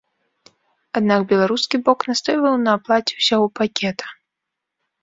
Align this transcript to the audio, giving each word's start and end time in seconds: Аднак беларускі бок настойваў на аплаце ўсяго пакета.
Аднак 0.99 1.21
беларускі 1.33 1.75
бок 1.91 1.99
настойваў 2.13 2.59
на 2.65 2.69
аплаце 2.79 3.13
ўсяго 3.23 3.47
пакета. 3.63 4.05